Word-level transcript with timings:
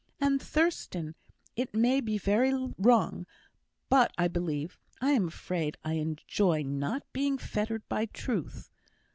And, 0.19 0.41
Thurstan 0.41 1.13
it 1.55 1.75
may 1.75 1.99
be 2.01 2.17
very 2.17 2.51
wrong 2.79 3.27
but 3.87 4.11
I 4.17 4.27
believe 4.27 4.79
I 4.99 5.11
am 5.11 5.27
afraid 5.27 5.77
I 5.83 5.93
enjoy 5.93 6.63
not 6.63 7.03
being 7.13 7.37
fettered 7.37 7.87
by 7.87 8.07
truth. 8.07 8.71